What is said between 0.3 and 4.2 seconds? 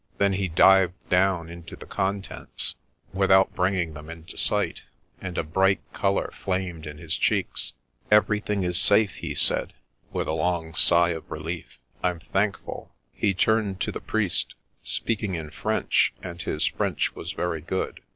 he dived down into the contents, without bringing them